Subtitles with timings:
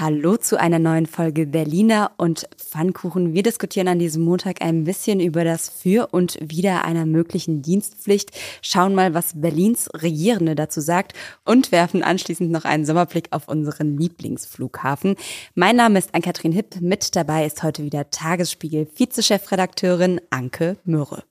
[0.00, 3.32] Hallo zu einer neuen Folge Berliner und Pfannkuchen.
[3.32, 8.32] Wir diskutieren an diesem Montag ein bisschen über das Für und Wider einer möglichen Dienstpflicht,
[8.60, 11.12] schauen mal, was Berlins Regierende dazu sagt
[11.44, 15.14] und werfen anschließend noch einen Sommerblick auf unseren Lieblingsflughafen.
[15.54, 16.80] Mein Name ist Ann-Kathrin Hipp.
[16.80, 21.22] Mit dabei ist heute wieder Tagesspiegel Vizechefredakteurin Anke Mürre.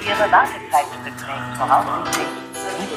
[0.00, 2.26] Ihre Wartezeit beträgt voraussichtlich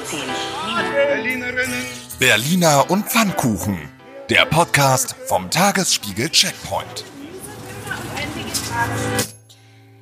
[0.08, 0.94] 17 Minuten.
[0.94, 3.80] Berlinerinnen Berliner und Pfannkuchen.
[4.30, 7.04] Der Podcast vom Tagesspiegel Checkpoint.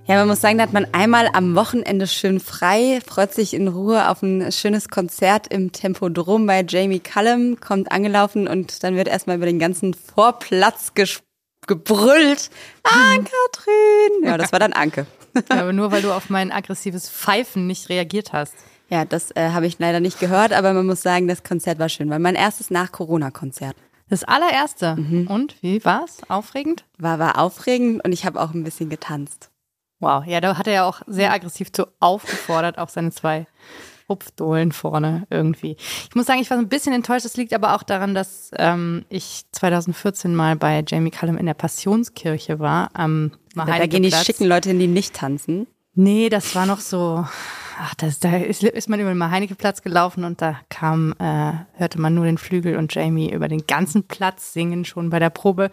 [0.06, 3.70] Ja, man muss sagen, da hat man einmal am Wochenende schön frei, freut sich in
[3.70, 9.08] Ruhe auf ein schönes Konzert im Tempodrom bei Jamie Cullum, kommt angelaufen und dann wird
[9.08, 11.22] erstmal über den ganzen Vorplatz ges
[11.68, 12.50] gebrüllt.
[12.84, 14.26] Ann-Kathrin!
[14.26, 15.06] Ja, das war dann Anke.
[15.50, 18.56] Ja, aber nur weil du auf mein aggressives Pfeifen nicht reagiert hast.
[18.90, 21.90] Ja, das äh, habe ich leider nicht gehört, aber man muss sagen, das Konzert war
[21.90, 23.76] schön, weil mein erstes Nach-Corona-Konzert.
[24.10, 24.96] Das allererste.
[25.30, 26.18] Und wie war's?
[26.28, 26.84] Aufregend?
[26.98, 29.52] War, war aufregend und ich habe auch ein bisschen getanzt.
[30.00, 30.26] Wow.
[30.26, 33.46] Ja, da hat er ja auch sehr aggressiv zu aufgefordert, auch seine zwei
[34.10, 35.78] Rupfdohlen vorne irgendwie.
[36.10, 37.26] Ich muss sagen, ich war so ein bisschen enttäuscht.
[37.26, 41.54] Das liegt aber auch daran, dass ähm, ich 2014 mal bei Jamie Cullum in der
[41.54, 42.90] Passionskirche war.
[42.94, 45.68] Am Da, da gehen die schicken Leute hin, die nicht tanzen.
[46.02, 47.26] Nee, das war noch so.
[47.78, 52.00] Ach, das, da ist, ist man über den Maheineke-Platz gelaufen und da kam, äh, hörte
[52.00, 55.72] man nur den Flügel und Jamie über den ganzen Platz singen, schon bei der Probe.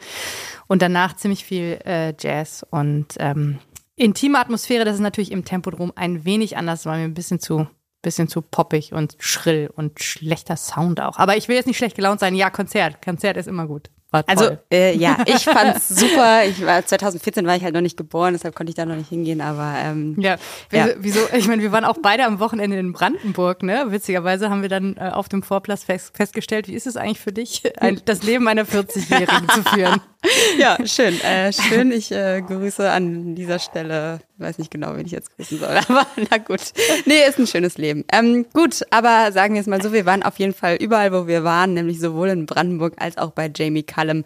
[0.66, 3.60] Und danach ziemlich viel äh, Jazz und ähm,
[3.94, 4.84] intime Atmosphäre.
[4.84, 7.68] Das ist natürlich im Tempodrom ein wenig anders, war mir ein bisschen zu,
[8.02, 11.18] bisschen zu poppig und schrill und schlechter Sound auch.
[11.18, 12.34] Aber ich will jetzt nicht schlecht gelaunt sein.
[12.34, 13.00] Ja, Konzert.
[13.00, 13.90] Konzert ist immer gut.
[14.26, 16.44] Also äh, ja, ich fand's super.
[16.44, 19.08] Ich war 2014 war ich halt noch nicht geboren, deshalb konnte ich da noch nicht
[19.08, 19.40] hingehen.
[19.40, 20.36] Aber ähm, Ja,
[20.72, 20.86] Ja.
[20.98, 23.86] wieso, wieso ich meine, wir waren auch beide am Wochenende in Brandenburg, ne?
[23.88, 27.32] Witzigerweise haben wir dann äh, auf dem Vorplatz fest, festgestellt, wie ist es eigentlich für
[27.32, 30.00] dich, ein, das Leben einer 40-Jährigen zu führen?
[30.58, 31.92] ja, schön, äh, schön.
[31.92, 34.20] Ich äh, grüße an dieser Stelle.
[34.38, 36.60] Weiß nicht genau, wen ich jetzt grüßen soll, aber na gut.
[37.04, 38.04] Nee, ist ein schönes Leben.
[38.12, 41.26] Ähm, gut, aber sagen wir es mal so, wir waren auf jeden Fall überall, wo
[41.26, 44.24] wir waren, nämlich sowohl in Brandenburg als auch bei Jamie Cullum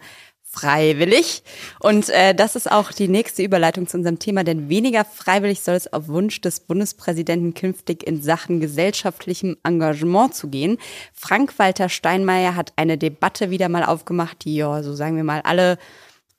[0.51, 1.43] freiwillig.
[1.79, 5.75] Und äh, das ist auch die nächste Überleitung zu unserem Thema, denn weniger freiwillig soll
[5.75, 10.77] es auf Wunsch des Bundespräsidenten künftig in Sachen gesellschaftlichem Engagement zu gehen.
[11.13, 15.77] Frank-Walter Steinmeier hat eine Debatte wieder mal aufgemacht, die ja, so sagen wir mal, alle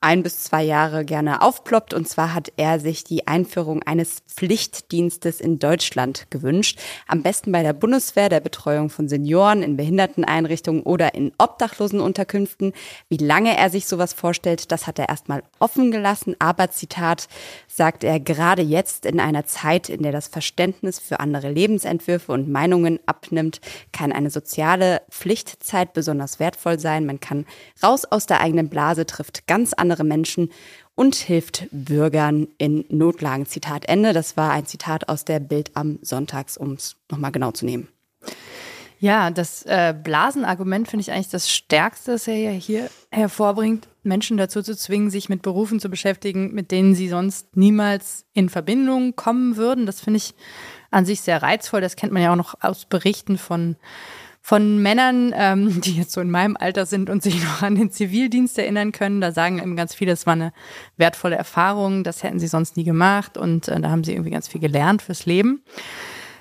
[0.03, 1.93] ein bis zwei Jahre gerne aufploppt.
[1.93, 6.79] Und zwar hat er sich die Einführung eines Pflichtdienstes in Deutschland gewünscht.
[7.07, 12.73] Am besten bei der Bundeswehr, der Betreuung von Senioren in Behinderteneinrichtungen oder in Obdachlosenunterkünften.
[13.07, 16.35] Wie lange er sich sowas vorstellt, das hat er erstmal offen gelassen.
[16.39, 17.27] Aber Zitat
[17.67, 22.49] sagt er, gerade jetzt in einer Zeit, in der das Verständnis für andere Lebensentwürfe und
[22.49, 23.61] Meinungen abnimmt,
[23.93, 27.05] kann eine soziale Pflichtzeit besonders wertvoll sein.
[27.05, 27.45] Man kann
[27.81, 30.49] raus aus der eigenen Blase, trifft ganz andere Menschen
[30.95, 33.45] und hilft Bürgern in Notlagen.
[33.45, 34.13] Zitat Ende.
[34.13, 37.87] Das war ein Zitat aus der Bild am Sonntags, um es nochmal genau zu nehmen.
[39.03, 44.37] Ja, das äh, Blasenargument finde ich eigentlich das Stärkste, das er ja hier hervorbringt, Menschen
[44.37, 49.17] dazu zu zwingen, sich mit Berufen zu beschäftigen, mit denen sie sonst niemals in Verbindung
[49.17, 49.85] kommen würden.
[49.85, 50.33] Das finde ich
[50.89, 51.81] an sich sehr reizvoll.
[51.81, 53.75] Das kennt man ja auch noch aus Berichten von
[54.45, 57.89] von Männern, ähm, die jetzt so in meinem Alter sind und sich noch an den
[57.89, 59.21] Zivildienst erinnern können.
[59.21, 60.51] Da sagen eben ganz viele, es war eine
[60.97, 64.49] wertvolle Erfahrung, das hätten sie sonst nie gemacht und äh, da haben sie irgendwie ganz
[64.49, 65.63] viel gelernt fürs Leben.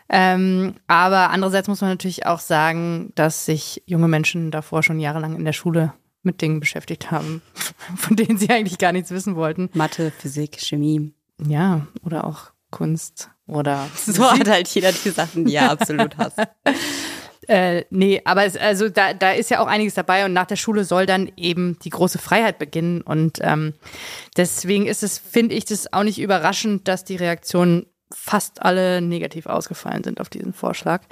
[0.09, 5.37] Ähm, aber andererseits muss man natürlich auch sagen, dass sich junge Menschen davor schon jahrelang
[5.37, 7.41] in der Schule mit Dingen beschäftigt haben,
[7.97, 9.71] von denen sie eigentlich gar nichts wissen wollten.
[9.75, 11.15] Mathe, Physik, Chemie.
[11.47, 16.39] Ja, oder auch Kunst oder So hat halt jeder die Sachen, die er absolut hasst.
[17.49, 20.57] Äh, nee, aber es, also da, da ist ja auch einiges dabei und nach der
[20.57, 23.75] Schule soll dann eben die große Freiheit beginnen und ähm,
[24.37, 29.47] deswegen ist es, finde ich, das auch nicht überraschend, dass die Reaktionen fast alle negativ
[29.47, 31.03] ausgefallen sind auf diesen Vorschlag.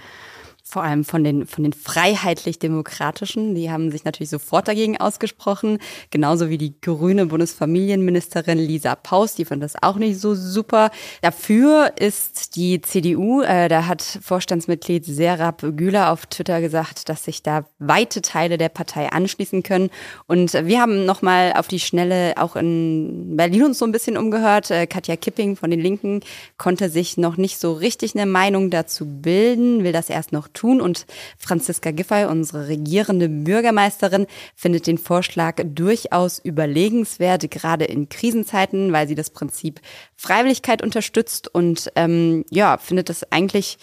[0.70, 3.56] Vor allem von den, von den freiheitlich-demokratischen.
[3.56, 5.78] Die haben sich natürlich sofort dagegen ausgesprochen.
[6.10, 9.34] Genauso wie die grüne Bundesfamilienministerin Lisa Paus.
[9.34, 10.92] Die fand das auch nicht so super.
[11.22, 17.42] Dafür ist die CDU, äh, da hat Vorstandsmitglied Serap Güler auf Twitter gesagt, dass sich
[17.42, 19.90] da weite Teile der Partei anschließen können.
[20.28, 24.70] Und wir haben nochmal auf die Schnelle auch in Berlin uns so ein bisschen umgehört.
[24.70, 26.20] Äh, Katja Kipping von den Linken
[26.58, 30.59] konnte sich noch nicht so richtig eine Meinung dazu bilden, will das erst noch tun.
[30.62, 31.06] Und
[31.38, 39.14] Franziska Giffey, unsere regierende Bürgermeisterin, findet den Vorschlag durchaus überlegenswert, gerade in Krisenzeiten, weil sie
[39.14, 39.80] das Prinzip
[40.16, 43.78] Freiwilligkeit unterstützt und ähm, ja, findet das eigentlich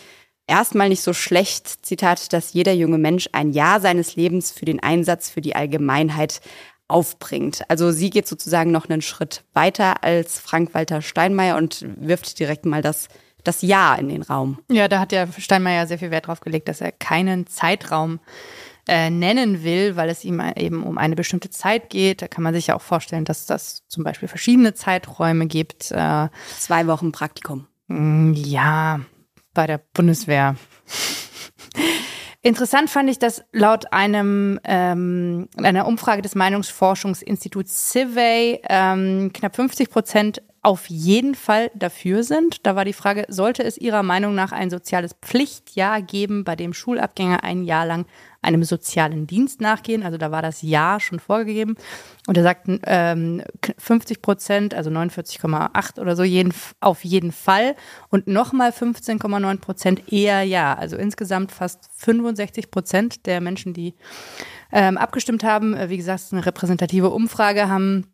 [0.47, 4.81] erstmal nicht so schlecht, Zitat, dass jeder junge Mensch ein Jahr seines Lebens für den
[4.81, 6.41] Einsatz für die Allgemeinheit
[6.87, 7.63] aufbringt.
[7.69, 12.81] Also sie geht sozusagen noch einen Schritt weiter als Frank-Walter Steinmeier und wirft direkt mal
[12.81, 13.09] das,
[13.47, 14.59] das Ja in den Raum.
[14.69, 18.19] Ja, da hat ja Steinmeier sehr viel Wert drauf gelegt, dass er keinen Zeitraum
[18.87, 22.21] äh, nennen will, weil es ihm eben um eine bestimmte Zeit geht.
[22.21, 25.91] Da kann man sich ja auch vorstellen, dass das zum Beispiel verschiedene Zeiträume gibt.
[25.91, 27.67] Äh, Zwei Wochen Praktikum.
[27.87, 29.01] Mm, ja,
[29.53, 30.55] bei der Bundeswehr.
[32.41, 39.89] Interessant fand ich, dass laut einem ähm, einer Umfrage des Meinungsforschungsinstituts Civey ähm, knapp 50
[39.89, 42.65] Prozent auf jeden Fall dafür sind.
[42.65, 46.73] Da war die Frage, sollte es Ihrer Meinung nach ein soziales Pflichtjahr geben, bei dem
[46.73, 48.05] Schulabgänger ein Jahr lang
[48.41, 50.03] einem sozialen Dienst nachgehen?
[50.03, 51.75] Also da war das Jahr schon vorgegeben.
[52.27, 53.43] Und da sagten ähm,
[53.77, 57.75] 50 Prozent, also 49,8 oder so, jeden, auf jeden Fall.
[58.09, 60.73] Und nochmal 15,9 Prozent eher ja.
[60.73, 63.95] Also insgesamt fast 65 Prozent der Menschen, die
[64.71, 68.13] ähm, abgestimmt haben, äh, wie gesagt, eine repräsentative Umfrage haben,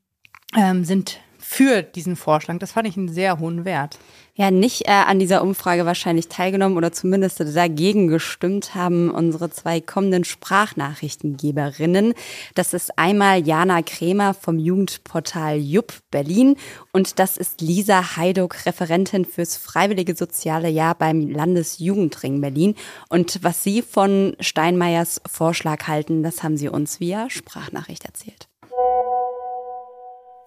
[0.55, 1.19] ähm, sind
[1.53, 2.57] für diesen Vorschlag.
[2.57, 3.99] Das fand ich einen sehr hohen Wert.
[4.35, 9.79] Ja, nicht äh, an dieser Umfrage wahrscheinlich teilgenommen oder zumindest dagegen gestimmt haben unsere zwei
[9.79, 12.15] kommenden Sprachnachrichtengeberinnen.
[12.55, 16.55] Das ist einmal Jana Kremer vom Jugendportal Jupp Berlin
[16.91, 22.73] und das ist Lisa Heiduck, Referentin fürs Freiwillige Soziale Jahr beim Landesjugendring Berlin.
[23.09, 28.47] Und was Sie von Steinmeiers Vorschlag halten, das haben Sie uns via Sprachnachricht erzählt.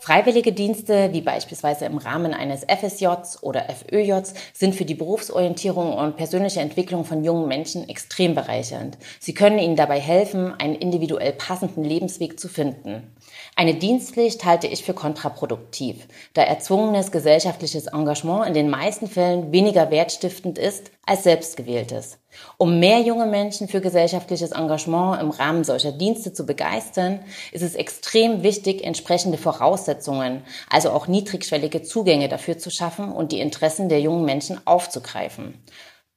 [0.06, 6.16] Freiwillige Dienste, wie beispielsweise im Rahmen eines FSJs oder FÖJs, sind für die Berufsorientierung und
[6.16, 8.98] persönliche Entwicklung von jungen Menschen extrem bereichernd.
[9.18, 13.16] Sie können ihnen dabei helfen, einen individuell passenden Lebensweg zu finden.
[13.56, 19.90] Eine Dienstpflicht halte ich für kontraproduktiv, da erzwungenes gesellschaftliches Engagement in den meisten Fällen weniger
[19.90, 22.18] wertstiftend ist als selbstgewähltes.
[22.58, 27.20] Um mehr junge Menschen für gesellschaftliches Engagement im Rahmen solcher Dienste zu begeistern,
[27.52, 33.40] ist es extrem wichtig, entsprechende Voraussetzungen, also auch niedrigschwellige Zugänge dafür zu schaffen und die
[33.40, 35.54] Interessen der jungen Menschen aufzugreifen.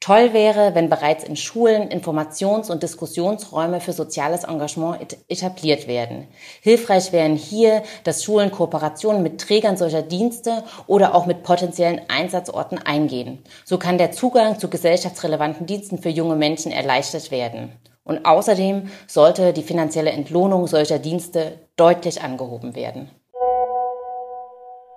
[0.01, 6.25] Toll wäre, wenn bereits in Schulen Informations- und Diskussionsräume für soziales Engagement etabliert werden.
[6.61, 12.77] Hilfreich wären hier, dass Schulen Kooperationen mit Trägern solcher Dienste oder auch mit potenziellen Einsatzorten
[12.77, 13.43] eingehen.
[13.65, 17.73] So kann der Zugang zu gesellschaftsrelevanten Diensten für junge Menschen erleichtert werden.
[18.05, 23.11] Und außerdem sollte die finanzielle Entlohnung solcher Dienste deutlich angehoben werden.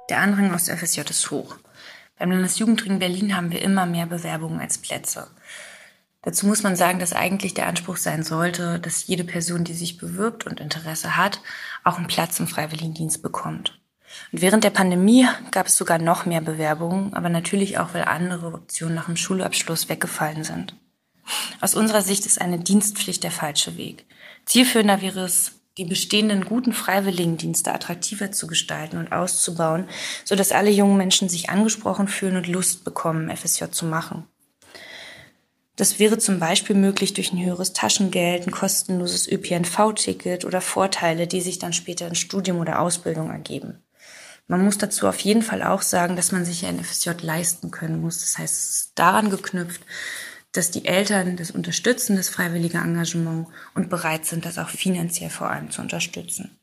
[0.08, 1.56] Der Andrang aus der FSJ ist hoch.
[2.22, 5.26] Beim Landesjugendring Berlin haben wir immer mehr Bewerbungen als Plätze.
[6.22, 9.98] Dazu muss man sagen, dass eigentlich der Anspruch sein sollte, dass jede Person, die sich
[9.98, 11.40] bewirbt und Interesse hat,
[11.82, 13.80] auch einen Platz im Freiwilligendienst bekommt.
[14.30, 18.54] Und während der Pandemie gab es sogar noch mehr Bewerbungen, aber natürlich auch, weil andere
[18.54, 20.76] Optionen nach dem Schulabschluss weggefallen sind.
[21.60, 24.06] Aus unserer Sicht ist eine Dienstpflicht der falsche Weg.
[24.44, 29.88] Zielführender wäre es, die bestehenden guten Freiwilligendienste attraktiver zu gestalten und auszubauen,
[30.24, 34.26] so dass alle jungen Menschen sich angesprochen fühlen und Lust bekommen, FSJ zu machen.
[35.76, 41.40] Das wäre zum Beispiel möglich durch ein höheres Taschengeld, ein kostenloses ÖPNV-Ticket oder Vorteile, die
[41.40, 43.82] sich dann später in Studium oder Ausbildung ergeben.
[44.48, 48.02] Man muss dazu auf jeden Fall auch sagen, dass man sich ein FSJ leisten können
[48.02, 48.20] muss.
[48.20, 49.80] Das heißt, es ist daran geknüpft,
[50.52, 55.50] dass die Eltern das unterstützen, das freiwillige Engagement und bereit sind, das auch finanziell vor
[55.50, 56.56] allem zu unterstützen.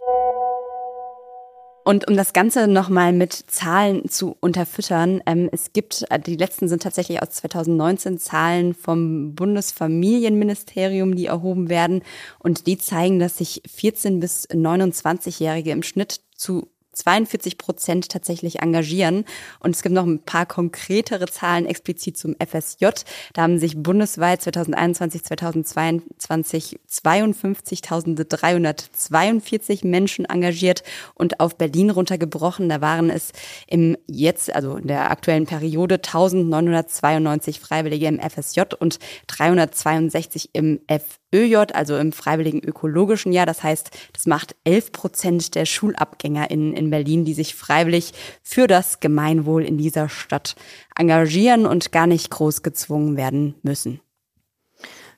[1.90, 6.68] Und um das Ganze nochmal mit Zahlen zu unterfüttern, ähm, es gibt, äh, die letzten
[6.68, 12.04] sind tatsächlich aus 2019 Zahlen vom Bundesfamilienministerium, die erhoben werden.
[12.38, 19.26] Und die zeigen, dass sich 14- bis 29-Jährige im Schnitt zu 42 Prozent tatsächlich engagieren.
[19.60, 22.88] Und es gibt noch ein paar konkretere Zahlen explizit zum FSJ.
[23.34, 32.68] Da haben sich bundesweit 2021, 2022 52.342 Menschen engagiert und auf Berlin runtergebrochen.
[32.70, 33.32] Da waren es
[33.68, 41.20] im jetzt, also in der aktuellen Periode 1992 Freiwillige im FSJ und 362 im FSJ.
[41.34, 43.46] ÖJ, also im freiwilligen ökologischen Jahr.
[43.46, 48.68] Das heißt, das macht 11 Prozent der Schulabgänger in, in Berlin, die sich freiwillig für
[48.68, 50.56] das Gemeinwohl in dieser Stadt
[50.96, 54.00] engagieren und gar nicht groß gezwungen werden müssen.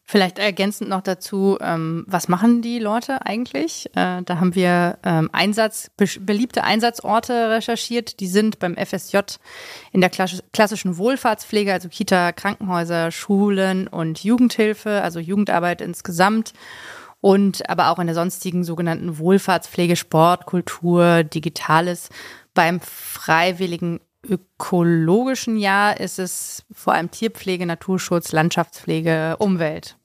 [0.04, 3.86] Vielleicht ergänzend noch dazu, ähm, was machen die Leute eigentlich?
[3.96, 8.20] Äh, da haben wir ähm, Einsatz, be beliebte Einsatzorte recherchiert.
[8.20, 9.20] Die sind beim FSJ
[9.94, 16.52] in der klassischen Wohlfahrtspflege, also Kita, Krankenhäuser, Schulen und Jugendhilfe, also Jugendarbeit insgesamt.
[17.22, 22.10] Und aber auch in der sonstigen sogenannten Wohlfahrtspflege, Sport, Kultur, Digitales
[22.54, 29.98] beim freiwilligen ökologischen Jahr ist es vor allem Tierpflege, Naturschutz, Landschaftspflege, Umwelt.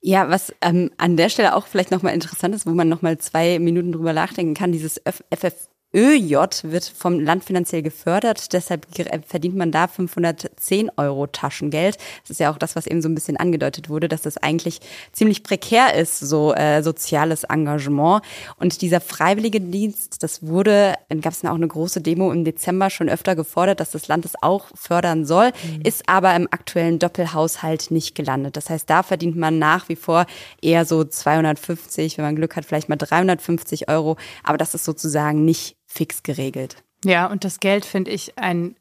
[0.00, 3.58] Ja, was ähm, an der Stelle auch vielleicht nochmal interessant ist, wo man nochmal zwei
[3.58, 8.86] Minuten drüber nachdenken kann, dieses FF ÖJ wird vom Land finanziell gefördert, deshalb
[9.26, 11.96] verdient man da 510 Euro Taschengeld.
[12.22, 14.80] Das ist ja auch das, was eben so ein bisschen angedeutet wurde, dass das eigentlich
[15.12, 18.22] ziemlich prekär ist, so äh, soziales Engagement.
[18.58, 22.90] Und dieser freiwillige Dienst, das wurde, dann gab es auch eine große Demo im Dezember
[22.90, 25.80] schon öfter gefordert, dass das Land es auch fördern soll, mhm.
[25.82, 28.58] ist aber im aktuellen Doppelhaushalt nicht gelandet.
[28.58, 30.26] Das heißt, da verdient man nach wie vor
[30.60, 35.44] eher so 250, wenn man Glück hat, vielleicht mal 350 Euro, aber das ist sozusagen
[35.46, 36.76] nicht fix geregelt.
[37.04, 38.76] Ja, und das Geld finde ich einen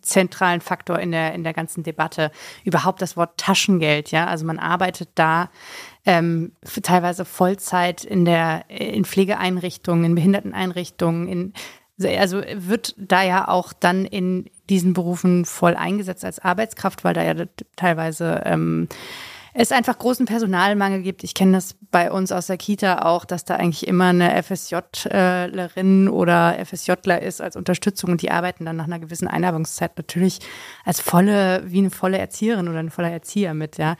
[0.00, 2.30] zentralen Faktor in der, in der ganzen Debatte.
[2.64, 4.26] Überhaupt das Wort Taschengeld, ja.
[4.26, 5.50] Also man arbeitet da
[6.06, 11.52] ähm, teilweise Vollzeit in der, in Pflegeeinrichtungen, in Behinderteneinrichtungen, in,
[12.18, 17.24] also wird da ja auch dann in diesen Berufen voll eingesetzt als Arbeitskraft, weil da
[17.24, 17.34] ja
[17.76, 18.88] teilweise ähm,
[19.60, 21.24] es einfach großen Personalmangel gibt.
[21.24, 26.08] Ich kenne das bei uns aus der Kita auch, dass da eigentlich immer eine FSJlerin
[26.08, 30.38] oder FSJler ist als Unterstützung und die arbeiten dann nach einer gewissen Einarbeitungszeit natürlich
[30.84, 33.96] als volle, wie eine volle Erzieherin oder ein voller Erzieher mit, ja.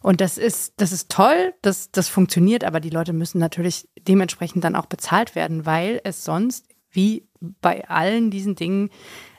[0.00, 4.62] Und das ist, das ist toll, das, das funktioniert, aber die Leute müssen natürlich dementsprechend
[4.62, 8.90] dann auch bezahlt werden, weil es sonst, wie bei allen diesen Dingen,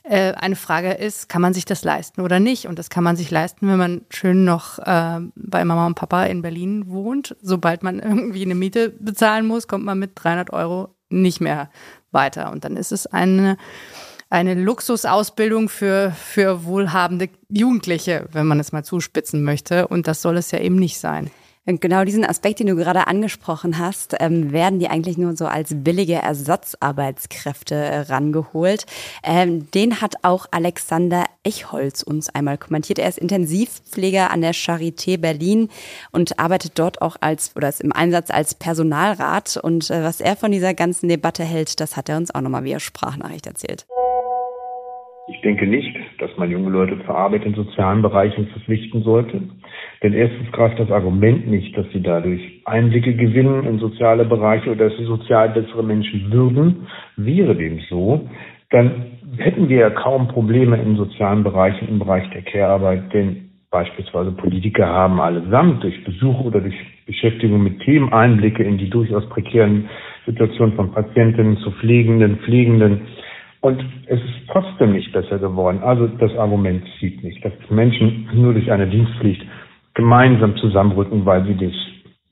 [0.04, 2.68] äh, eine Frage ist, kann man sich das leisten oder nicht?
[2.68, 6.24] Und das kann man sich leisten, wenn man schön noch äh, bei Mama und Papa
[6.26, 7.36] in Berlin wohnt.
[7.42, 11.70] Sobald man irgendwie eine Miete bezahlen muss, kommt man mit 300 Euro nicht mehr
[12.12, 12.52] weiter.
[12.52, 13.58] Und dann ist es eine,
[14.30, 19.88] eine Luxusausbildung für, für wohlhabende Jugendliche, wenn man es mal zuspitzen möchte.
[19.88, 21.30] Und das soll es ja eben nicht sein.
[21.68, 25.70] Genau diesen Aspekt, den du gerade angesprochen hast, ähm, werden die eigentlich nur so als
[25.76, 28.88] billige Ersatzarbeitskräfte äh, rangeholt.
[29.24, 32.98] Ähm, den hat auch Alexander Echholz uns einmal kommentiert.
[32.98, 35.70] Er ist Intensivpfleger an der Charité Berlin
[36.12, 39.58] und arbeitet dort auch als oder ist im Einsatz als Personalrat.
[39.58, 42.64] Und äh, was er von dieser ganzen Debatte hält, das hat er uns auch nochmal
[42.64, 43.86] via Sprachnachricht erzählt.
[45.28, 49.42] Ich denke nicht, dass man junge Leute zur Arbeit in sozialen Bereichen verpflichten sollte.
[50.02, 54.90] Denn erstens greift das Argument nicht, dass sie dadurch Einblicke gewinnen in soziale Bereiche oder
[54.90, 56.88] dass sie sozial bessere Menschen würden.
[57.18, 58.28] Wäre dem so,
[58.72, 59.06] dann
[59.38, 64.86] hätten wir ja kaum Probleme in sozialen Bereichen im Bereich der Care-Arbeit, denn beispielsweise Politiker
[64.86, 66.76] haben allesamt durch Besuche oder durch
[67.06, 69.90] Beschäftigung mit Themen Einblicke in die durchaus prekären
[70.26, 73.02] Situationen von Patientinnen zu Pflegenden, Pflegenden.
[73.62, 75.82] Und es ist trotzdem nicht besser geworden.
[75.84, 79.46] Also das Argument zieht nicht, dass Menschen nur durch eine Dienstpflicht
[79.94, 81.74] gemeinsam zusammenrücken, weil sie das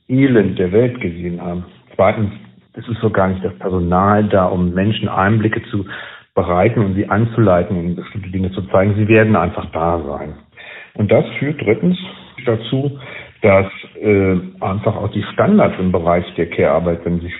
[0.07, 1.65] Elend der Welt gesehen haben.
[1.95, 2.31] Zweitens,
[2.74, 5.86] es ist so gar nicht das Personal da, um Menschen Einblicke zu
[6.33, 8.95] bereiten und sie anzuleiten, in bestimmte Dinge zu zeigen.
[8.95, 10.33] Sie werden einfach da sein.
[10.95, 11.98] Und das führt drittens
[12.45, 12.98] dazu,
[13.41, 13.67] dass
[14.01, 17.33] äh, einfach auch die Standards im Bereich der Care-Arbeit, wenn sich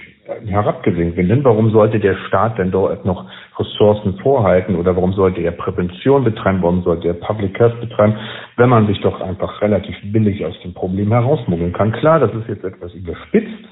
[0.46, 1.44] herabgesenkt werden.
[1.44, 3.26] Warum sollte der Staat denn dort noch
[3.58, 8.16] Ressourcen vorhalten oder warum sollte er Prävention betreiben, warum sollte er Public Health betreiben,
[8.58, 11.92] wenn man sich doch einfach relativ billig aus dem Problem herausmogeln kann.
[11.94, 13.66] Klar, das ist jetzt etwas überspitzt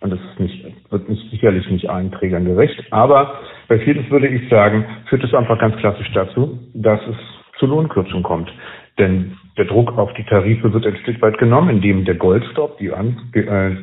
[0.00, 3.34] und das ist nicht, wird nicht, sicherlich nicht allen Trägern gerecht, aber
[3.68, 7.16] bei vieles würde ich sagen, führt es einfach ganz klassisch dazu, dass es
[7.58, 8.50] zu Lohnkürzungen kommt.
[8.98, 12.88] Denn der Druck auf die Tarife wird ein Stück weit genommen, indem der Goldstopp, die,
[12.88, 13.76] äh,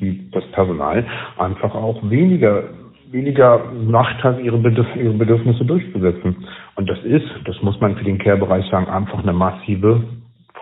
[0.00, 1.04] die, das Personal
[1.38, 2.64] einfach auch weniger
[3.10, 6.44] weniger Macht hat, ihre, Bedürf ihre Bedürfnisse durchzusetzen.
[6.74, 10.02] Und das ist, das muss man für den Care-Bereich sagen, einfach eine massive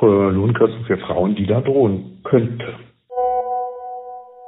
[0.01, 2.67] Lohnkürzung für Frauen, die da drohen könnte.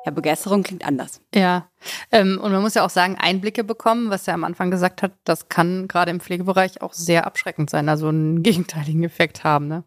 [0.06, 1.20] Ja, Begeisterung klingt anders.
[1.34, 1.66] Ja,
[2.12, 5.10] ähm, und man muss ja auch sagen, Einblicke bekommen, was er am Anfang gesagt hat,
[5.24, 9.66] das kann gerade im Pflegebereich auch sehr abschreckend sein, also einen gegenteiligen Effekt haben.
[9.66, 9.82] Ne?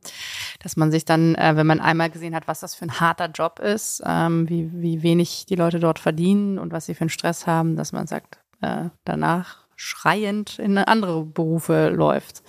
[0.62, 3.28] Dass man sich dann, äh, wenn man einmal gesehen hat, was das für ein harter
[3.28, 7.10] Job ist, ähm, wie, wie wenig die Leute dort verdienen und was sie für einen
[7.10, 12.44] Stress haben, dass man sagt, äh, danach schreiend in andere Berufe läuft.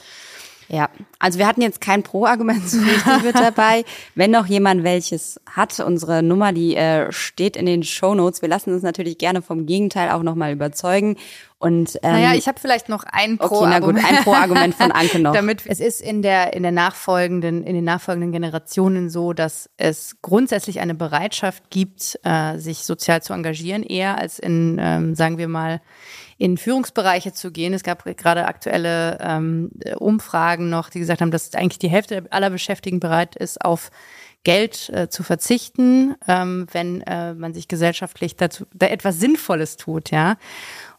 [0.72, 3.84] Ja, also wir hatten jetzt kein Pro-Argument so richtig mit dabei.
[4.14, 8.40] Wenn noch jemand welches hat, unsere Nummer, die äh, steht in den Show Notes.
[8.40, 11.16] Wir lassen uns natürlich gerne vom Gegenteil auch nochmal überzeugen.
[11.62, 13.82] Und, ähm, naja, ich habe vielleicht noch ein Pro-Argument.
[13.82, 15.34] Okay, na gut, ein Pro-Argument von Anke noch.
[15.34, 20.16] Damit es ist in der in der nachfolgenden in den nachfolgenden Generationen so, dass es
[20.22, 25.48] grundsätzlich eine Bereitschaft gibt, äh, sich sozial zu engagieren, eher als in ähm, sagen wir
[25.48, 25.82] mal
[26.38, 27.74] in Führungsbereiche zu gehen.
[27.74, 32.48] Es gab gerade aktuelle ähm, Umfragen noch, die gesagt haben, dass eigentlich die Hälfte aller
[32.48, 33.90] Beschäftigten bereit ist, auf
[34.42, 40.10] Geld äh, zu verzichten, ähm, wenn äh, man sich gesellschaftlich dazu da etwas Sinnvolles tut,
[40.10, 40.36] ja.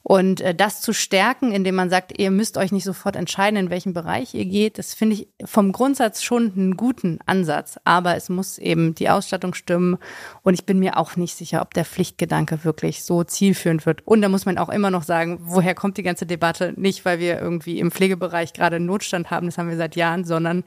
[0.04, 3.70] Und äh, das zu stärken, indem man sagt, ihr müsst euch nicht sofort entscheiden, in
[3.70, 7.80] welchem Bereich ihr geht, das finde ich vom Grundsatz schon einen guten Ansatz.
[7.84, 9.98] Aber es muss eben die Ausstattung stimmen.
[10.42, 14.06] Und ich bin mir auch nicht sicher, ob der Pflichtgedanke wirklich so zielführend wird.
[14.08, 16.74] Und da muss man auch immer noch sagen, woher kommt die ganze Debatte?
[16.76, 20.26] Nicht, weil wir irgendwie im Pflegebereich gerade einen Notstand haben, das haben wir seit Jahren,
[20.26, 20.64] sondern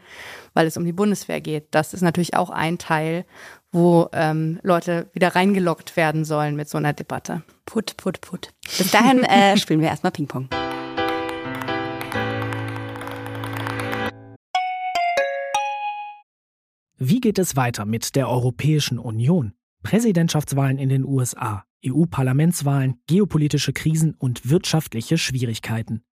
[0.54, 1.66] weil es um die Bundeswehr geht.
[1.72, 3.24] Das ist natürlich auch ein Teil,
[3.74, 7.42] wo ähm, Leute wieder reingelockt werden sollen mit so einer Debatte.
[7.66, 8.50] Put, put, put.
[8.78, 10.48] Bis dahin äh, spielen wir erstmal Ping-Pong.
[16.96, 19.52] Wie geht es weiter mit der Europäischen Union?
[19.82, 26.04] Präsidentschaftswahlen in den USA, EU-Parlamentswahlen, geopolitische Krisen und wirtschaftliche Schwierigkeiten.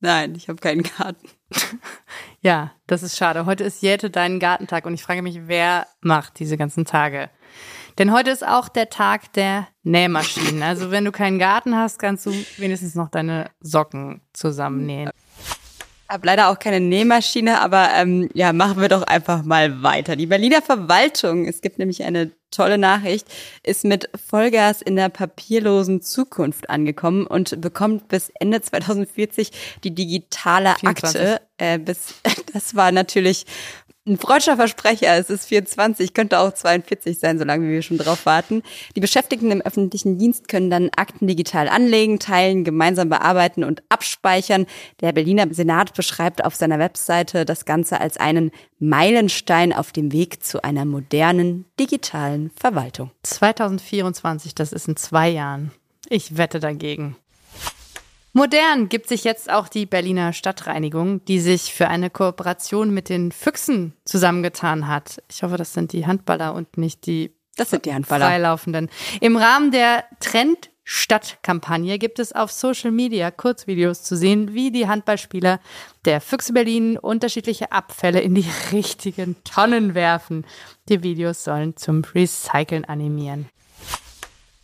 [0.00, 1.28] Nein, ich habe keinen Garten.
[2.42, 3.44] Ja, das ist schade.
[3.44, 7.28] Heute ist Jäte dein Gartentag und ich frage mich, wer macht diese ganzen Tage?
[7.98, 10.62] Denn heute ist auch der Tag der Nähmaschinen.
[10.62, 15.10] Also wenn du keinen Garten hast, kannst du wenigstens noch deine Socken zusammennähen
[16.10, 20.16] habe leider auch keine Nähmaschine, aber ähm, ja, machen wir doch einfach mal weiter.
[20.16, 23.28] Die Berliner Verwaltung, es gibt nämlich eine tolle Nachricht,
[23.62, 29.52] ist mit Vollgas in der papierlosen Zukunft angekommen und bekommt bis Ende 2040
[29.84, 31.20] die digitale 24.
[31.20, 31.40] Akte.
[31.58, 32.14] Äh, bis,
[32.52, 33.46] das war natürlich
[34.06, 38.62] ein freudscher Versprecher, es ist 24, könnte auch 42 sein, solange wir schon drauf warten.
[38.96, 44.66] Die Beschäftigten im öffentlichen Dienst können dann Akten digital anlegen, teilen, gemeinsam bearbeiten und abspeichern.
[45.00, 50.42] Der Berliner Senat beschreibt auf seiner Webseite das Ganze als einen Meilenstein auf dem Weg
[50.42, 53.10] zu einer modernen digitalen Verwaltung.
[53.24, 55.72] 2024, das ist in zwei Jahren.
[56.08, 57.16] Ich wette dagegen.
[58.32, 63.32] Modern gibt sich jetzt auch die Berliner Stadtreinigung, die sich für eine Kooperation mit den
[63.32, 65.20] Füchsen zusammengetan hat.
[65.30, 68.26] Ich hoffe, das sind die Handballer und nicht die das sind die Handballer.
[68.26, 68.88] Freilaufenden.
[69.20, 74.88] Im Rahmen der Trend Stadtkampagne gibt es auf Social Media Kurzvideos zu sehen, wie die
[74.88, 75.60] Handballspieler
[76.04, 80.44] der Füchse Berlin unterschiedliche Abfälle in die richtigen Tonnen werfen.
[80.88, 83.48] Die Videos sollen zum Recyceln animieren.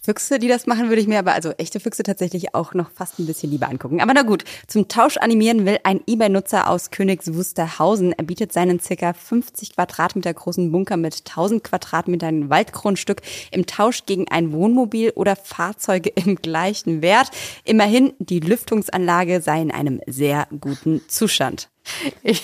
[0.07, 3.19] Füchse, die das machen, würde ich mir aber, also echte Füchse tatsächlich auch noch fast
[3.19, 4.01] ein bisschen lieber angucken.
[4.01, 8.13] Aber na gut, zum Tausch animieren will ein Ebay-Nutzer aus Königs Wusterhausen.
[8.13, 14.29] Er bietet seinen circa 50 Quadratmeter großen Bunker mit 1000 Quadratmetern Waldgrundstück im Tausch gegen
[14.29, 17.33] ein Wohnmobil oder Fahrzeuge im gleichen Wert.
[17.65, 21.69] Immerhin, die Lüftungsanlage sei in einem sehr guten Zustand.
[22.23, 22.43] Ich,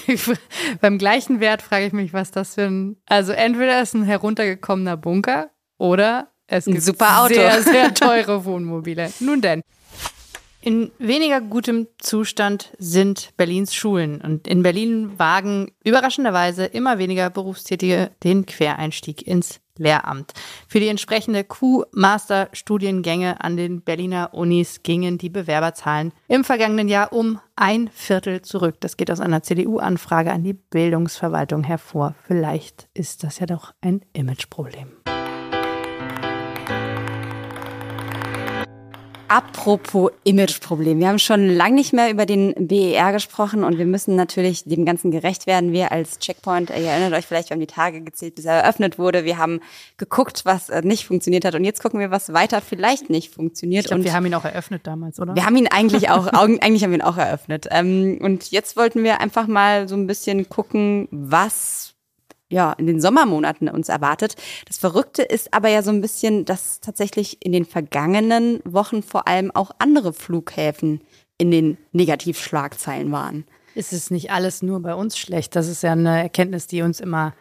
[0.80, 4.96] beim gleichen Wert frage ich mich, was das für ein, also entweder ist ein heruntergekommener
[4.96, 7.34] Bunker oder es gibt super Auto.
[7.34, 9.10] sehr, sehr teure Wohnmobile.
[9.20, 9.62] Nun denn.
[10.60, 14.20] In weniger gutem Zustand sind Berlins Schulen.
[14.20, 20.34] Und in Berlin wagen überraschenderweise immer weniger Berufstätige den Quereinstieg ins Lehramt.
[20.68, 27.40] Für die entsprechende Q-Master-Studiengänge an den Berliner Unis gingen die Bewerberzahlen im vergangenen Jahr um
[27.56, 28.76] ein Viertel zurück.
[28.80, 32.14] Das geht aus einer CDU-Anfrage an die Bildungsverwaltung hervor.
[32.26, 35.01] Vielleicht ist das ja doch ein Imageproblem.
[39.32, 40.98] Apropos Imageproblem.
[40.98, 44.84] Wir haben schon lange nicht mehr über den BER gesprochen und wir müssen natürlich dem
[44.84, 45.72] Ganzen gerecht werden.
[45.72, 48.98] Wir als Checkpoint, ihr erinnert euch vielleicht, wir haben die Tage gezählt, bis er eröffnet
[48.98, 49.24] wurde.
[49.24, 49.60] Wir haben
[49.96, 53.86] geguckt, was äh, nicht funktioniert hat und jetzt gucken wir, was weiter vielleicht nicht funktioniert.
[53.86, 55.34] Ich glaub, und wir haben ihn auch eröffnet damals, oder?
[55.34, 57.68] Wir haben ihn eigentlich auch, eigentlich haben wir ihn auch eröffnet.
[57.70, 61.91] Ähm, und jetzt wollten wir einfach mal so ein bisschen gucken, was
[62.52, 64.36] ja, in den Sommermonaten uns erwartet.
[64.66, 69.26] Das Verrückte ist aber ja so ein bisschen, dass tatsächlich in den vergangenen Wochen vor
[69.26, 71.00] allem auch andere Flughäfen
[71.38, 73.44] in den Negativschlagzeilen waren.
[73.74, 75.56] Ist es nicht alles nur bei uns schlecht?
[75.56, 77.34] Das ist ja eine Erkenntnis, die uns immer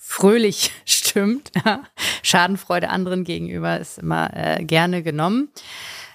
[0.00, 1.50] fröhlich stimmt.
[2.22, 5.48] Schadenfreude anderen gegenüber ist immer äh, gerne genommen.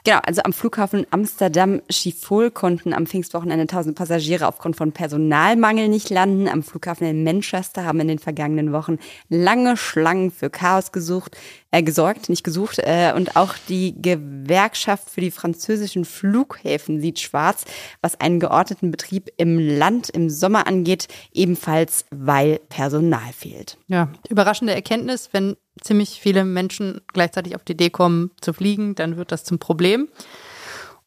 [0.06, 6.10] Genau, also am Flughafen Amsterdam Schiphol konnten am Pfingstwochenende 1000 Passagiere aufgrund von Personalmangel nicht
[6.10, 6.50] landen.
[6.50, 11.38] Am Flughafen in Manchester haben in den vergangenen Wochen lange Schlangen für Chaos gesucht.
[11.73, 12.77] Äh, gesorgt, nicht gesucht.
[12.77, 17.65] Äh, und auch die Gewerkschaft für die französischen Flughäfen sieht schwarz,
[18.01, 23.77] was einen geordneten Betrieb im Land im Sommer angeht, ebenfalls weil Personal fehlt.
[23.88, 29.17] Ja, überraschende Erkenntnis, wenn ziemlich viele Menschen gleichzeitig auf die Idee kommen zu fliegen, dann
[29.17, 30.09] wird das zum Problem.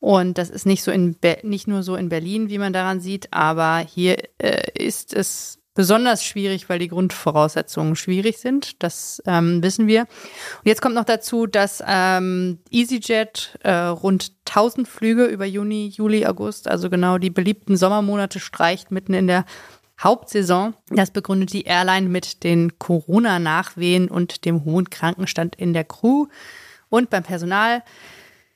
[0.01, 3.33] Und das ist nicht so in nicht nur so in Berlin, wie man daran sieht,
[3.33, 8.83] aber hier äh, ist es besonders schwierig, weil die Grundvoraussetzungen schwierig sind.
[8.83, 10.01] Das ähm, wissen wir.
[10.01, 16.27] Und jetzt kommt noch dazu, dass ähm, EasyJet äh, rund 1000 Flüge über Juni, Juli,
[16.27, 19.45] August, also genau die beliebten Sommermonate streicht mitten in der
[20.03, 20.75] Hauptsaison.
[20.89, 26.27] Das begründet die Airline mit den Corona-Nachwehen und dem hohen Krankenstand in der Crew
[26.89, 27.83] und beim Personal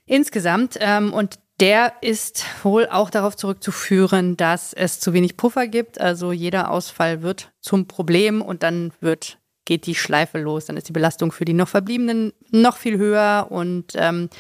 [0.07, 0.79] insgesamt.
[0.81, 6.01] Ähm, und der ist wohl auch darauf zurückzuführen, dass es zu wenig Puffer gibt.
[6.01, 10.65] Also jeder Ausfall wird zum Problem und dann wird geht die Schleife los.
[10.65, 14.31] Dann ist die Belastung für die noch Verbliebenen noch viel höher und ähm,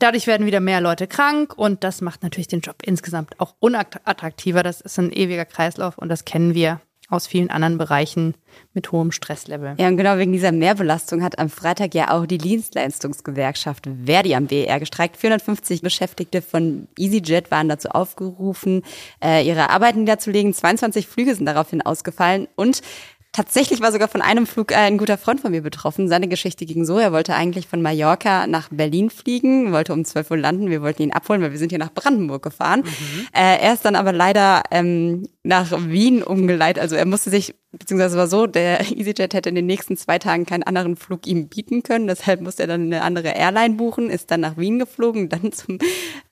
[0.00, 4.62] dadurch werden wieder mehr Leute krank und das macht natürlich den Job insgesamt auch unattraktiver.
[4.62, 6.80] Das ist ein ewiger Kreislauf und das kennen wir
[7.10, 8.34] aus vielen anderen Bereichen
[8.72, 9.74] mit hohem Stresslevel.
[9.78, 14.46] Ja, und genau wegen dieser Mehrbelastung hat am Freitag ja auch die Dienstleistungsgewerkschaft Verdi am
[14.46, 15.16] BER gestreikt.
[15.16, 18.82] 450 Beschäftigte von EasyJet waren dazu aufgerufen,
[19.22, 20.54] äh, ihre Arbeiten niederzulegen.
[20.54, 22.82] 22 Flüge sind daraufhin ausgefallen und
[23.32, 26.08] Tatsächlich war sogar von einem Flug äh, ein guter Freund von mir betroffen.
[26.08, 30.32] Seine Geschichte ging so, er wollte eigentlich von Mallorca nach Berlin fliegen, wollte um 12
[30.32, 32.80] Uhr landen, wir wollten ihn abholen, weil wir sind hier nach Brandenburg gefahren.
[32.80, 33.26] Mhm.
[33.32, 38.18] Äh, er ist dann aber leider ähm, nach Wien umgeleitet, also er musste sich beziehungsweise
[38.18, 41.82] war so, der EasyJet hätte in den nächsten zwei Tagen keinen anderen Flug ihm bieten
[41.82, 42.06] können.
[42.06, 45.78] Deshalb musste er dann eine andere Airline buchen, ist dann nach Wien geflogen, dann zum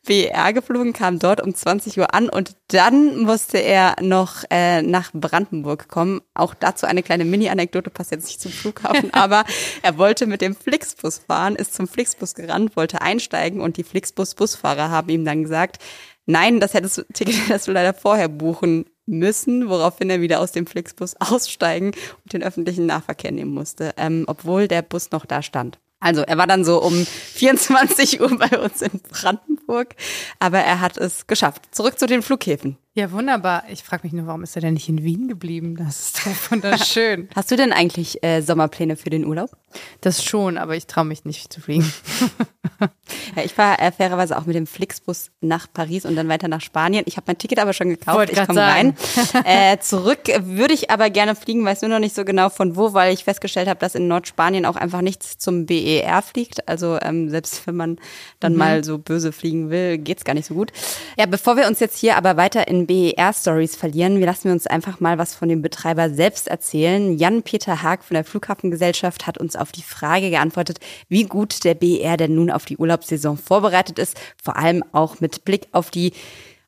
[0.07, 5.11] BER geflogen, kam dort um 20 Uhr an und dann musste er noch äh, nach
[5.13, 6.23] Brandenburg kommen.
[6.35, 9.45] Auch dazu eine kleine Mini-Anekdote, passt jetzt nicht zum Flughafen, aber
[9.83, 14.91] er wollte mit dem Flixbus fahren, ist zum Flixbus gerannt, wollte einsteigen und die Flixbus-Busfahrer
[14.91, 15.79] haben ihm dann gesagt,
[16.27, 20.53] nein, das hättest du, Ticket hättest du leider vorher buchen müssen, woraufhin er wieder aus
[20.53, 21.93] dem Flixbus aussteigen
[22.25, 25.79] und den öffentlichen Nahverkehr nehmen musste, ähm, obwohl der Bus noch da stand.
[26.01, 26.95] Also er war dann so um
[27.35, 29.95] 24 Uhr bei uns in Brandenburg,
[30.39, 31.75] aber er hat es geschafft.
[31.75, 32.77] Zurück zu den Flughäfen.
[32.95, 33.63] Ja, wunderbar.
[33.71, 35.77] Ich frage mich nur, warum ist er denn nicht in Wien geblieben?
[35.77, 37.29] Das ist doch wunderschön.
[37.35, 39.51] Hast du denn eigentlich äh, Sommerpläne für den Urlaub?
[40.01, 41.93] Das schon, aber ich traue mich nicht zu fliegen.
[43.37, 46.61] ja, ich fahre äh, fairerweise auch mit dem Flixbus nach Paris und dann weiter nach
[46.61, 47.05] Spanien.
[47.07, 48.17] Ich habe mein Ticket aber schon gekauft.
[48.17, 48.97] Wollt ich komme rein.
[49.45, 52.95] äh, zurück würde ich aber gerne fliegen, weiß nur noch nicht so genau von wo,
[52.95, 56.67] weil ich festgestellt habe, dass in Nordspanien auch einfach nichts zum BER fliegt.
[56.67, 57.99] Also ähm, selbst wenn man
[58.41, 58.59] dann mhm.
[58.59, 60.73] mal so böse fliegen will, geht's gar nicht so gut.
[61.19, 64.21] Ja, bevor wir uns jetzt hier aber weiter in BER-Stories verlieren.
[64.21, 67.17] Lassen wir uns einfach mal was von dem Betreiber selbst erzählen.
[67.17, 72.17] Jan-Peter Haag von der Flughafengesellschaft hat uns auf die Frage geantwortet, wie gut der BER
[72.17, 76.13] denn nun auf die Urlaubssaison vorbereitet ist, vor allem auch mit Blick auf die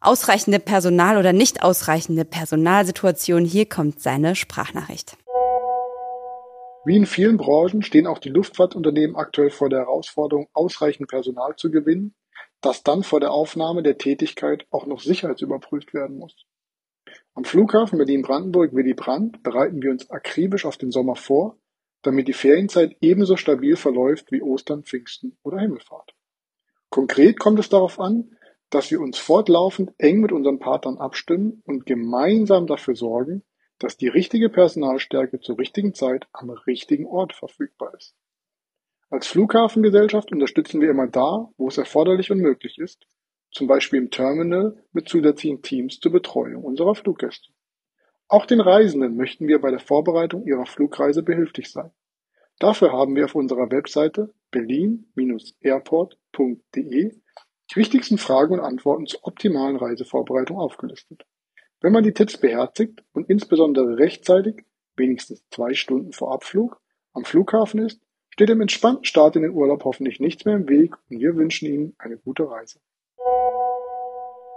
[0.01, 3.45] ausreichende Personal- oder nicht ausreichende Personalsituation.
[3.45, 5.17] Hier kommt seine Sprachnachricht.
[6.85, 11.71] Wie in vielen Branchen stehen auch die Luftfahrtunternehmen aktuell vor der Herausforderung, ausreichend Personal zu
[11.71, 12.15] gewinnen
[12.61, 16.47] das dann vor der Aufnahme der Tätigkeit auch noch sicherheitsüberprüft werden muss.
[17.35, 21.57] Am Flughafen Berlin-Brandenburg-Willy Brandt bereiten wir uns akribisch auf den Sommer vor,
[22.03, 26.15] damit die Ferienzeit ebenso stabil verläuft wie Ostern, Pfingsten oder Himmelfahrt.
[26.89, 28.37] Konkret kommt es darauf an,
[28.71, 33.43] dass wir uns fortlaufend eng mit unseren Partnern abstimmen und gemeinsam dafür sorgen,
[33.79, 38.15] dass die richtige Personalstärke zur richtigen Zeit am richtigen Ort verfügbar ist.
[39.11, 43.09] Als Flughafengesellschaft unterstützen wir immer da, wo es erforderlich und möglich ist,
[43.51, 47.51] zum Beispiel im Terminal mit zusätzlichen Teams zur Betreuung unserer Fluggäste.
[48.29, 51.91] Auch den Reisenden möchten wir bei der Vorbereitung ihrer Flugreise behilflich sein.
[52.61, 57.21] Dafür haben wir auf unserer Webseite berlin-airport.de
[57.73, 61.25] die wichtigsten Fragen und Antworten zur optimalen Reisevorbereitung aufgelistet.
[61.81, 66.81] Wenn man die Tipps beherzigt und insbesondere rechtzeitig, wenigstens zwei Stunden vor Abflug,
[67.13, 70.95] am Flughafen ist, steht dem entspannten Start in den Urlaub hoffentlich nichts mehr im Weg
[71.11, 72.79] und wir wünschen Ihnen eine gute Reise.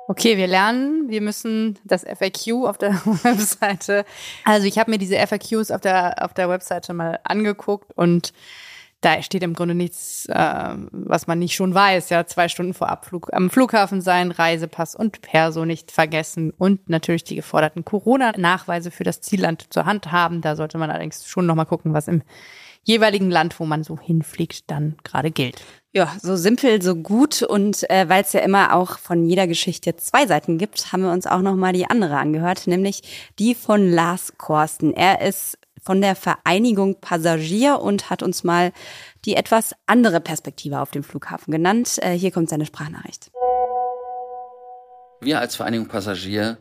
[0.08, 4.06] Okay, wir lernen, wir müssen das FAQ auf der Webseite.
[4.44, 8.34] Also ich habe mir diese FAQs auf der, auf der Webseite mal angeguckt und
[9.04, 12.10] da steht im Grunde nichts, äh, was man nicht schon weiß.
[12.10, 17.26] Ja, zwei Stunden vor Abflug am Flughafen sein, Reisepass und Perso nicht vergessen und natürlich
[17.26, 20.42] die geforderten Corona-Nachweise für das Zielland zur Hand haben.
[20.42, 22.24] Da sollte man allerdings schon nochmal gucken, was im
[22.84, 25.62] jeweiligen Land, wo man so hinfliegt, dann gerade gilt.
[25.92, 29.96] Ja, so simpel, so gut und äh, weil es ja immer auch von jeder Geschichte
[29.96, 33.04] zwei Seiten gibt, haben wir uns auch noch mal die andere angehört, nämlich
[33.38, 34.94] die von Lars Korsten.
[34.94, 38.72] Er ist von der Vereinigung Passagier und hat uns mal
[39.26, 42.00] die etwas andere Perspektive auf dem Flughafen genannt.
[42.02, 43.30] Äh, hier kommt seine Sprachnachricht.
[45.22, 46.58] Wir als Vereinigung Passagier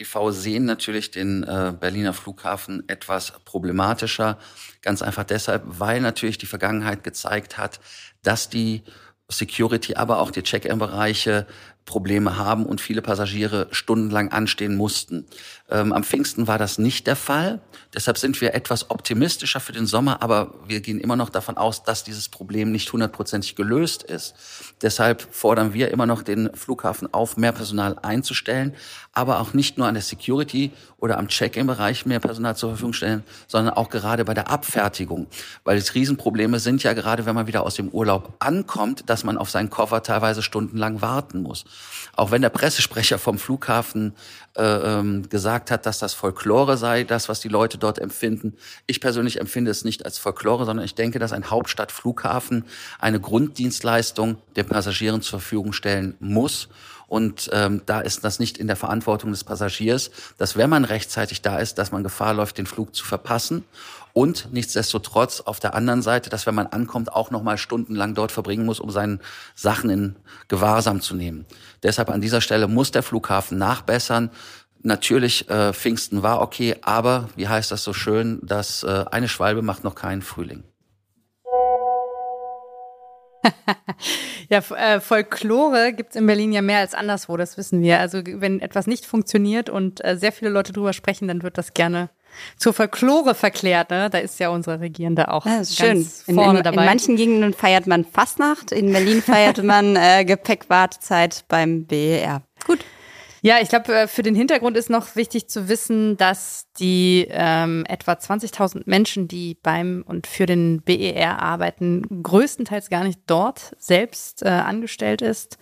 [0.00, 0.30] e.V.
[0.30, 4.38] sehen natürlich den äh, Berliner Flughafen etwas problematischer.
[4.82, 7.80] Ganz einfach deshalb, weil natürlich die Vergangenheit gezeigt hat,
[8.22, 8.82] dass die
[9.28, 11.46] Security, aber auch die Check-in-Bereiche
[11.90, 15.26] Probleme haben und viele Passagiere stundenlang anstehen mussten.
[15.68, 17.60] Ähm, am Pfingsten war das nicht der Fall.
[17.92, 21.82] Deshalb sind wir etwas optimistischer für den Sommer, aber wir gehen immer noch davon aus,
[21.82, 24.34] dass dieses Problem nicht hundertprozentig gelöst ist.
[24.82, 28.72] Deshalb fordern wir immer noch den Flughafen auf, mehr Personal einzustellen,
[29.12, 33.24] aber auch nicht nur an der Security oder am Check-in-Bereich mehr Personal zur Verfügung stellen,
[33.48, 35.26] sondern auch gerade bei der Abfertigung.
[35.64, 39.36] Weil die Riesenprobleme sind ja gerade, wenn man wieder aus dem Urlaub ankommt, dass man
[39.36, 41.64] auf seinen Koffer teilweise stundenlang warten muss.
[42.16, 44.14] Auch wenn der Pressesprecher vom Flughafen
[44.56, 48.56] äh, ähm, gesagt hat, dass das Folklore sei, das, was die Leute dort empfinden.
[48.86, 52.64] Ich persönlich empfinde es nicht als Folklore, sondern ich denke, dass ein Hauptstadtflughafen
[52.98, 56.68] eine Grunddienstleistung den Passagieren zur Verfügung stellen muss.
[57.10, 61.42] Und ähm, da ist das nicht in der Verantwortung des Passagiers, dass wenn man rechtzeitig
[61.42, 63.64] da ist, dass man Gefahr läuft, den Flug zu verpassen.
[64.12, 68.32] Und nichtsdestotrotz auf der anderen Seite, dass wenn man ankommt, auch noch mal stundenlang dort
[68.32, 69.18] verbringen muss, um seine
[69.54, 70.16] Sachen in
[70.48, 71.46] Gewahrsam zu nehmen.
[71.82, 74.30] Deshalb an dieser Stelle muss der Flughafen nachbessern.
[74.82, 79.62] Natürlich, äh, Pfingsten war okay, aber wie heißt das so schön, dass äh, eine Schwalbe
[79.62, 80.64] macht noch keinen Frühling.
[84.48, 88.00] ja, äh, Folklore gibt's in Berlin ja mehr als anderswo, das wissen wir.
[88.00, 91.74] Also wenn etwas nicht funktioniert und äh, sehr viele Leute drüber sprechen, dann wird das
[91.74, 92.10] gerne
[92.56, 93.90] zur Folklore verklärt.
[93.90, 94.10] Ne?
[94.10, 96.04] Da ist ja unsere Regierende auch ja, schön.
[96.04, 96.82] vorne in, in, dabei.
[96.82, 102.42] In manchen Gegenden feiert man Fastnacht, in Berlin feierte man äh, Gepäckwartezeit beim BER.
[102.66, 102.80] Gut.
[103.42, 107.84] Ja, ich glaube, äh, für den Hintergrund ist noch wichtig zu wissen, dass die ähm,
[107.88, 114.42] etwa 20.000 Menschen, die beim und für den BER arbeiten, größtenteils gar nicht dort selbst
[114.42, 115.56] äh, angestellt ist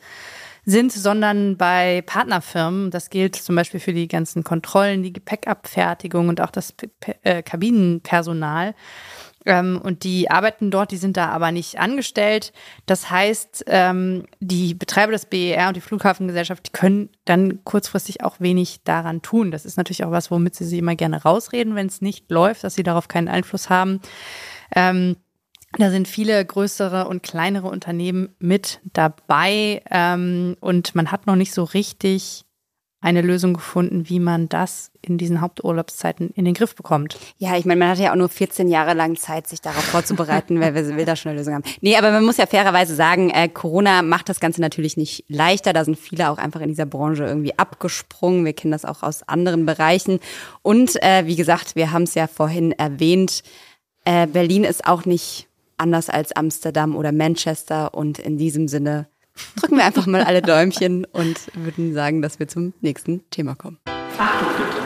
[0.69, 2.91] sind, sondern bei Partnerfirmen.
[2.91, 6.75] Das gilt zum Beispiel für die ganzen Kontrollen, die Gepäckabfertigung und auch das
[7.23, 8.75] äh, Kabinenpersonal.
[9.47, 12.53] Ähm, und die arbeiten dort, die sind da aber nicht angestellt.
[12.85, 18.39] Das heißt, ähm, die Betreiber des BER und die Flughafengesellschaft, die können dann kurzfristig auch
[18.39, 19.51] wenig daran tun.
[19.51, 22.63] Das ist natürlich auch was, womit sie sich immer gerne rausreden, wenn es nicht läuft,
[22.63, 24.01] dass sie darauf keinen Einfluss haben.
[24.77, 25.17] Ähm,
[25.77, 31.53] da sind viele größere und kleinere Unternehmen mit dabei ähm, und man hat noch nicht
[31.53, 32.45] so richtig
[33.01, 37.17] eine Lösung gefunden, wie man das in diesen Haupturlaubszeiten in den Griff bekommt.
[37.37, 40.59] Ja, ich meine, man hatte ja auch nur 14 Jahre lang Zeit, sich darauf vorzubereiten,
[40.59, 41.63] wer will da schon eine Lösung haben.
[41.81, 45.73] Nee, aber man muss ja fairerweise sagen, äh, Corona macht das Ganze natürlich nicht leichter.
[45.73, 48.45] Da sind viele auch einfach in dieser Branche irgendwie abgesprungen.
[48.45, 50.19] Wir kennen das auch aus anderen Bereichen.
[50.63, 53.45] Und äh, wie gesagt, wir haben es ja vorhin erwähnt,
[54.05, 55.49] äh, Berlin ist auch nicht
[55.79, 57.95] anders als Amsterdam oder Manchester.
[57.95, 59.09] Und in diesem Sinne
[59.57, 63.79] drücken wir einfach mal alle Däumchen und würden sagen, dass wir zum nächsten Thema kommen.
[64.19, 64.83] Achtung bitte!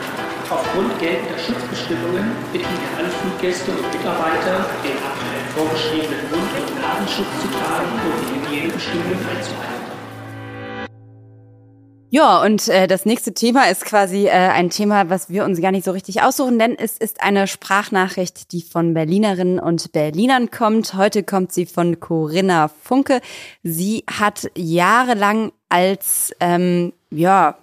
[0.49, 7.41] Aufgrund geltender Schutzbestimmungen bitten wir alle Fluggäste und Mitarbeiter, den aktuell vorgeschriebenen Mund- und Nasenschutz
[7.41, 9.92] zu tragen und die Hygienebestimmungen einzuhalten.
[12.15, 15.71] Ja, und äh, das nächste Thema ist quasi äh, ein Thema, was wir uns gar
[15.71, 20.93] nicht so richtig aussuchen, denn es ist eine Sprachnachricht, die von Berlinerinnen und Berlinern kommt.
[20.93, 23.19] Heute kommt sie von Corinna Funke.
[23.63, 27.57] Sie hat jahrelang als ähm, ja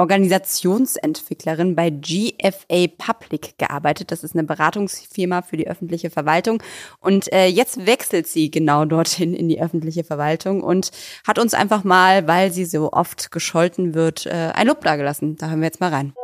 [0.00, 4.10] Organisationsentwicklerin bei GFA Public gearbeitet.
[4.10, 6.62] Das ist eine Beratungsfirma für die öffentliche Verwaltung.
[7.00, 10.90] Und äh, jetzt wechselt sie genau dorthin in die öffentliche Verwaltung und
[11.26, 15.36] hat uns einfach mal, weil sie so oft gescholten wird, äh, ein Lob dagelassen.
[15.36, 16.14] Da hören wir jetzt mal rein.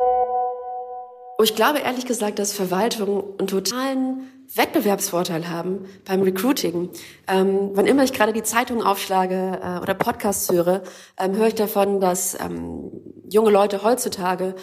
[1.39, 4.23] Oh, ich glaube ehrlich gesagt, dass Verwaltungen einen totalen
[4.55, 6.89] Wettbewerbsvorteil haben beim Recruiting.
[7.27, 10.81] Ähm, wann immer ich gerade die Zeitung aufschlage äh, oder Podcasts höre,
[11.19, 12.89] ähm, höre ich davon, dass ähm,
[13.29, 14.55] junge Leute heutzutage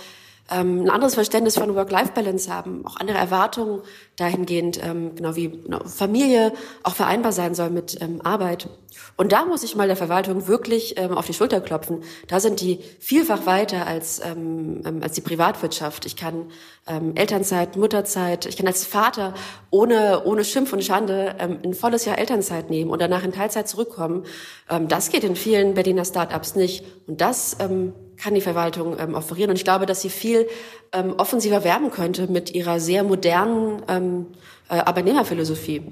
[0.50, 3.80] ähm, ein anderes Verständnis von Work-Life-Balance haben, auch andere Erwartungen
[4.16, 6.52] dahingehend, ähm, genau wie genau, Familie
[6.82, 8.68] auch vereinbar sein soll mit ähm, Arbeit.
[9.16, 12.02] Und da muss ich mal der Verwaltung wirklich ähm, auf die Schulter klopfen.
[12.28, 16.04] Da sind die vielfach weiter als, ähm, ähm, als die Privatwirtschaft.
[16.04, 16.50] Ich kann
[16.86, 19.34] ähm, Elternzeit, Mutterzeit, ich kann als Vater
[19.70, 23.66] ohne, ohne Schimpf und Schande ähm, ein volles Jahr Elternzeit nehmen und danach in Teilzeit
[23.66, 24.24] zurückkommen.
[24.68, 26.84] Ähm, das geht in vielen Berliner Start-ups nicht.
[27.06, 29.50] Und das ähm, kann die Verwaltung ähm, offerieren.
[29.50, 30.48] Und ich glaube, dass sie viel
[30.92, 34.26] ähm, offensiver werben könnte mit ihrer sehr modernen ähm,
[34.68, 35.82] äh, Arbeitnehmerphilosophie.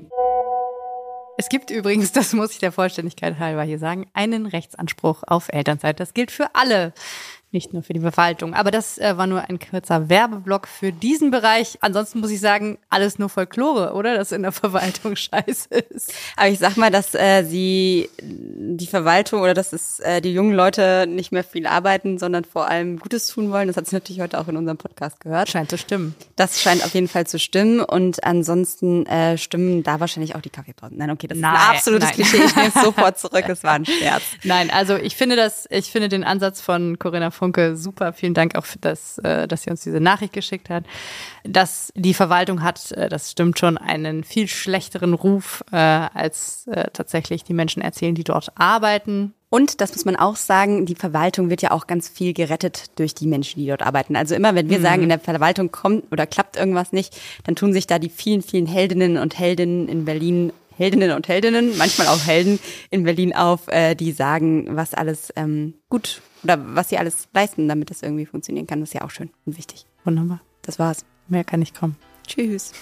[1.38, 5.98] Es gibt übrigens, das muss ich der Vollständigkeit halber hier sagen, einen Rechtsanspruch auf Elternzeit.
[5.98, 6.92] Das gilt für alle
[7.52, 8.54] nicht nur für die Verwaltung.
[8.54, 11.78] Aber das äh, war nur ein kurzer Werbeblock für diesen Bereich.
[11.80, 14.16] Ansonsten muss ich sagen, alles nur Folklore, oder?
[14.16, 16.12] Dass in der Verwaltung scheiße ist.
[16.36, 20.54] Aber ich sag mal, dass äh, sie die Verwaltung oder dass es äh, die jungen
[20.54, 23.68] Leute nicht mehr viel arbeiten, sondern vor allem Gutes tun wollen.
[23.68, 25.48] Das hat sie natürlich heute auch in unserem Podcast gehört.
[25.48, 26.14] Scheint zu stimmen.
[26.36, 27.80] Das scheint auf jeden Fall zu stimmen.
[27.80, 30.96] Und ansonsten äh, stimmen da wahrscheinlich auch die Kaffeepausen.
[30.96, 32.14] Nein, okay, das Nein, ist ein absolutes nein.
[32.14, 32.44] Klischee.
[32.44, 33.44] Ich nehme es sofort zurück.
[33.48, 34.22] Es war ein Scherz.
[34.44, 38.12] Nein, also ich finde das, ich finde den Ansatz von Corinna Funke super.
[38.12, 40.84] Vielen Dank auch für das, äh, dass sie uns diese Nachricht geschickt hat.
[41.42, 47.42] Dass die Verwaltung hat, äh, das stimmt schon, einen viel schlechteren Ruf, äh, als tatsächlich
[47.42, 49.34] die Menschen erzählen, die dort arbeiten.
[49.50, 53.12] Und das muss man auch sagen, die Verwaltung wird ja auch ganz viel gerettet durch
[53.14, 54.14] die Menschen, die dort arbeiten.
[54.14, 54.82] Also immer, wenn wir Mhm.
[54.82, 58.42] sagen, in der Verwaltung kommt oder klappt irgendwas nicht, dann tun sich da die vielen,
[58.42, 63.66] vielen Heldinnen und Heldinnen in Berlin, Heldinnen und Heldinnen, manchmal auch Helden in Berlin auf,
[63.66, 68.26] äh, die sagen, was alles ähm, gut oder was sie alles leisten, damit das irgendwie
[68.26, 68.80] funktionieren kann.
[68.80, 69.86] Das ist ja auch schön und wichtig.
[70.04, 70.40] Wunderbar.
[70.62, 71.04] Das war's.
[71.28, 71.96] Mehr kann nicht kommen.
[72.26, 72.72] Tschüss.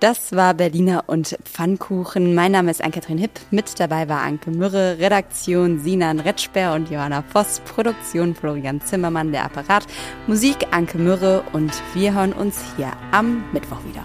[0.00, 2.34] Das war Berliner und Pfannkuchen.
[2.34, 3.32] Mein Name ist Ann-Kathrin Hipp.
[3.50, 9.44] Mit dabei war Anke Mürre, Redaktion Sinan Retschper und Johanna Voss, Produktion Florian Zimmermann, der
[9.44, 9.86] Apparat,
[10.26, 14.04] Musik Anke Mürre und wir hören uns hier am Mittwoch wieder.